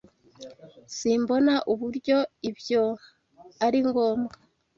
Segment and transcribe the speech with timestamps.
[0.97, 2.17] Simbona uburyo
[2.49, 2.83] ibyo
[3.65, 4.35] ari ngombwa.